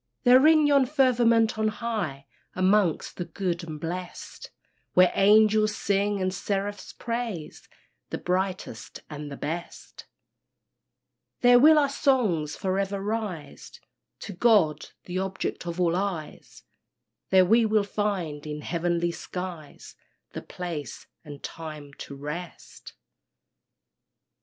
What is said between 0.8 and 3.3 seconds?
firmament on high, Amongst the